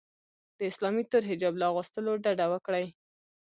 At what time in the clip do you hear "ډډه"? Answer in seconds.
2.23-2.45